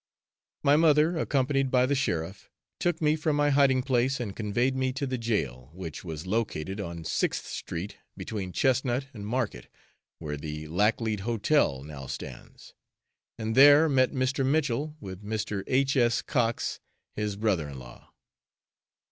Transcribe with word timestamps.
My 0.63 0.75
mother, 0.77 1.15
accompanied 1.15 1.69
by 1.69 1.85
the 1.85 1.93
sheriff, 1.93 2.49
took 2.79 3.03
me 3.03 3.15
from 3.15 3.35
my 3.35 3.51
hiding 3.51 3.83
place 3.83 4.19
and 4.19 4.35
conveyed 4.35 4.75
me 4.75 4.91
to 4.93 5.05
the 5.05 5.19
jail, 5.19 5.69
which 5.75 6.03
was 6.03 6.25
located 6.25 6.81
on 6.81 7.03
Sixth 7.03 7.45
Street, 7.45 7.97
between 8.17 8.51
Chestnut 8.51 9.09
and 9.13 9.27
Market, 9.27 9.67
where 10.17 10.37
the 10.37 10.67
Laclede 10.69 11.19
Hotel 11.19 11.83
now 11.83 12.07
stands, 12.07 12.73
and 13.37 13.53
there 13.53 13.87
met 13.87 14.11
Mr. 14.11 14.43
Mitchell, 14.43 14.95
with 14.99 15.23
Mr. 15.23 15.61
H. 15.67 15.95
S. 15.95 16.23
Cox, 16.23 16.79
his 17.15 17.35
brother 17.35 17.69
in 17.69 17.77
law. 17.77 18.11